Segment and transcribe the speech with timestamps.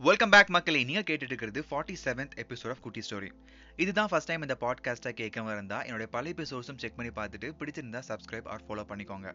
[0.00, 0.84] Welcome back மக்களே.
[0.84, 3.30] நீங்க கேட்டுட்டு இருக்கிறது forty seventh episode of Kutti story
[3.76, 8.46] இதுதான் ஃபர்ஸ்ட் டைம் இந்த பாட்காஸ்ட்டை கேட்கவங்க இருந்தா என்னுடைய பழைய எபிசோட்ஸும் செக் பண்ணி பார்த்துட்டு பிடிச்சிருந்தா சப்ஸ்கிரைப்
[8.46, 9.34] ஆர் ஃபாலோ பண்ணிக்கோங்க.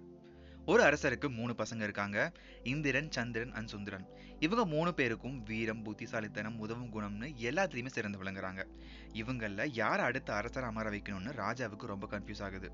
[0.66, 2.32] ஒரு அரசருக்கு மூணு பசங்க இருக்காங்க.
[2.64, 4.08] இந்திரன் சந்திரன் அண்ட் சுந்தரன்.
[4.40, 8.66] இவங்க மூணு பேருக்கும் வீரம் புத்திசாலித்தனம் உதவும் குணம்னு எல்லாத்துலேயுமே சிறந்து விளங்குறாங்க.
[9.14, 12.72] இவங்களில் யார் அடுத்த அரசர் அமர வைக்கணும்னு ராஜாவுக்கு ரொம்ப கன்ஃபியூஸ் ஆகுது.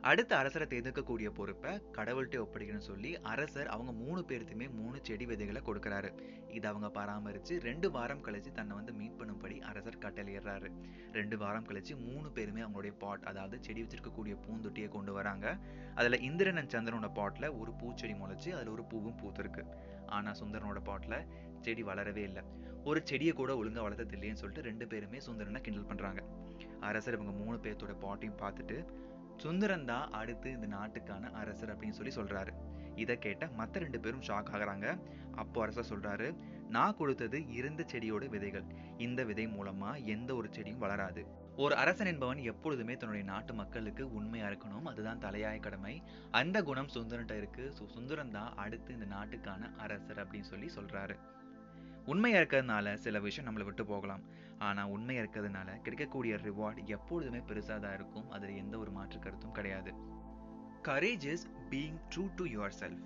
[0.00, 6.10] அடுத்த அரசரை தேர்ந்தெடுக்கக்கூடிய பொறுப்பை கடவுள்கிட்ட ஒப்படைக்கணும்னு சொல்லி அரசர் அவங்க மூணு பேர்த்துமே மூணு செடி விதைகளை கொடுக்கறாரு.
[6.48, 10.68] இதை அவங்க பராமரிச்சு ரெண்டு வாரம் கழிச்சு தன்னை வந்து மீட் பண்ணும்படி அரசர் கட்டளையிடுறாரு.
[11.12, 15.58] ரெண்டு வாரம் கழிச்சு மூணு பேருமே அவங்களுடைய பாட் அதாவது செடி வச்சிருக்கக்கூடிய பூந்தொட்டியை கொண்டு வராங்க.
[15.94, 19.64] அதுல இந்திரன் அண்ட் சந்திரனோட பாட்டில் ஒரு பூச்செடி முளைச்சி அதில் ஒரு பூவும் பூத்திருக்கு.
[20.06, 21.26] ஆனா சுந்தரனோட பாட்ல
[21.60, 22.42] செடி வளரவே இல்லை.
[22.84, 26.22] ஒரு செடியை கூட ஒழுங்காக வளர்த்தது இல்லையேன்னு சொல்லிட்டு ரெண்டு பேருமே சுந்தரனை கிண்டல் பண்றாங்க.
[26.80, 29.06] அரசர் இவங்க மூணு பேர்த்தோட பாட்டையும் பார்த்துட்டு
[29.42, 32.52] சுந்தரன் தான் அடுத்து இந்த நாட்டுக்கான அரசர் அப்படின்னு சொல்லி சொல்றாரு.
[32.94, 34.86] இதை கேட்ட மத்த ரெண்டு பேரும் ஷாக் ஆகுறாங்க.
[35.34, 36.28] அப்போ அரசர் சொல்றாரு
[36.68, 38.64] நான் கொடுத்தது இருந்த செடியோட விதைகள்.
[38.98, 41.22] இந்த விதை மூலமா எந்த ஒரு செடியும் வளராது.
[41.56, 44.84] ஒரு அரசன் என்பவன் எப்பொழுதுமே தன்னுடைய நாட்டு மக்களுக்கு உண்மையா இருக்கணும்.
[44.84, 46.02] அதுதான் தலையாய கடமை.
[46.30, 47.72] அந்த குணம் சுந்தரன்ட்ட இருக்கு.
[47.78, 51.16] ஸோ சுந்தரன் தான் அடுத்து இந்த நாட்டுக்கான அரசர் அப்படின்னு சொல்லி சொல்றாரு.
[52.04, 54.22] உண்மையா இருக்கிறதுனால சில விஷயம் நம்மளை விட்டு போகலாம்.
[54.58, 58.30] ஆனா உண்மையா இருக்கிறதுனால கிடைக்கக்கூடிய ரிவார்ட் எப்பொழுதுமே பெருசாதான் இருக்கும்.
[58.30, 59.92] அதுல எந்த ஒரு மாற்று கருத்தும் கிடையாது.
[60.82, 62.44] Courage is being true to
[62.80, 63.04] yourself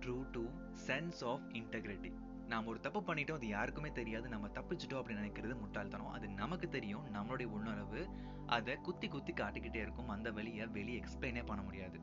[0.00, 0.40] true to
[0.86, 2.10] sense of integrity
[2.48, 4.28] நாம் ஒரு தப்பு பண்ணிட்டோம் அது யாருக்குமே தெரியாது.
[4.28, 6.10] நம்ம தப்பிச்சிட்டோம் அப்படின்னு நினைக்கிறது முட்டாள்தனம்.
[6.16, 7.04] அது நமக்கு தெரியும்.
[7.14, 8.02] நம்மளுடைய உணர்வு
[8.46, 10.08] அதை குத்தி குத்தி காட்டிக்கிட்டே இருக்கும்.
[10.08, 12.00] அந்த வழியை வெளியே எக்ஸ்பிளைனே பண்ண முடியாது.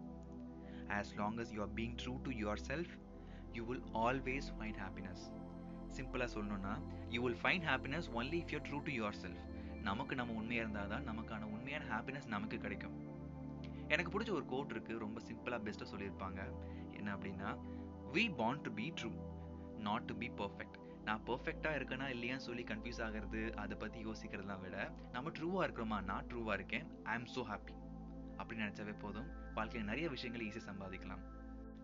[0.87, 2.31] As long as you are being true to
[2.67, 2.93] yourself
[3.53, 5.25] you will always find happiness
[5.97, 6.73] சிம்பிளாக சொல்லணும்னா
[7.09, 9.43] you will find happiness only if you're true to yourself
[9.88, 12.95] நமக்கு நம்ம உண்மையாக இருந்தால் தான் நமக்கான உண்மையான ஹாப்பினஸ் நமக்கு கிடைக்கும்.
[13.94, 16.41] எனக்கு பிடிச்ச ஒரு கோட் இருக்கு ரொம்ப சிம்பிளாக பெஸ்ட்டாக சொல்லியிருப்பாங்க.
[16.97, 17.49] என்ன அப்படின்னா
[18.16, 19.11] we bound to be true
[19.88, 20.77] not to be perfect
[21.08, 24.77] நான் பர்ஃபெக்டாக இருக்கேனா இல்லையான்னு சொல்லி கன்ஃபியூஸ் ஆகிறது அதை பற்றி யோசிக்கிறதெல்லாம் விட
[25.16, 27.75] நம்ம ட்ரூவாக இருக்கிறோமா நான் ட்ரூவாக இருக்கேன் ஐ ஆம் ஸோ ஹாப்பி
[28.37, 29.30] அப்படின்னு நினச்சாவே போதும்.
[29.58, 31.23] வாழ்க்கையில் நிறைய விஷயங்களை ஈஸியாக சம்பாதிக்கலாம்.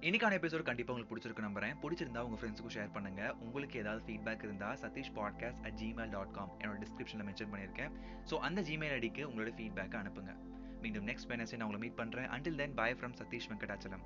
[0.02, 1.76] இன்னைக்கான எபிசோட் கண்டிப்பாக உங்களுக்கு பிடிச்சிருக்கு நம்புறேன்.
[1.82, 3.34] பிடிச்சிருந்தா உங்க ஃப்ரெண்ட்ஸுக்கும் ஷேர் பண்ணுங்க.
[3.40, 7.92] உங்களுக்கு ஏதாவது ஃபீட்பேக் இருந்தா Satish podcast at Gmail dot com என்னோட டிஸ்கிரிப்ஷனில் மென்ஷன் பண்ணியிருக்கேன்.
[8.30, 10.34] ஸோ அந்த ஜிமெயில் ஐடிக்கு உங்களோட ஃபீட்பேக்கை அனுப்புங்க.
[10.82, 14.06] மீண்டும் நெக்ஸ்ட் வெனஸ்டே நான் உங்களை மீட் பண்ணுறேன் until then bye from Satish Venkatachalam.